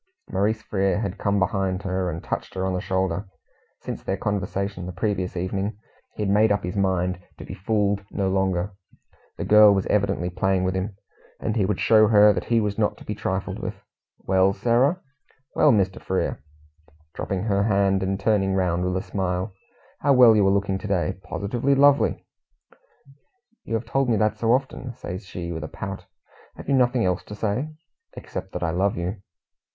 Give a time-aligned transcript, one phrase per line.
[0.31, 3.29] Maurice Frere had come behind her and touched her on the shoulder.
[3.81, 5.77] Since their conversation the previous evening,
[6.15, 8.73] he had made up his mind to be fooled no longer.
[9.37, 10.97] The girl was evidently playing with him,
[11.39, 13.75] and he would show her that he was not to be trifled with.
[14.17, 14.99] "Well, Sarah!"
[15.53, 16.01] "Well, Mr.
[16.01, 16.41] Frere,"
[17.13, 19.53] dropping her hand, and turning round with a smile.
[19.99, 21.19] "How well you are looking to day!
[21.23, 22.25] Positively lovely!"
[23.65, 26.07] "You have told me that so often," says she, with a pout.
[26.55, 27.69] "Have you nothing else to say?"
[28.13, 29.17] "Except that I love you."